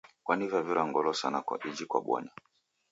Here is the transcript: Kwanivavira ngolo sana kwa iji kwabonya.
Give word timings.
Kwanivavira 0.25 0.81
ngolo 0.89 1.09
sana 1.21 1.37
kwa 1.47 1.55
iji 1.69 1.85
kwabonya. 1.89 2.31